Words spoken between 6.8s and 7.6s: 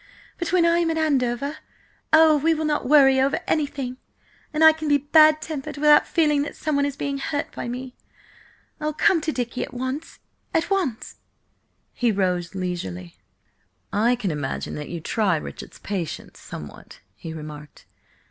is being hurt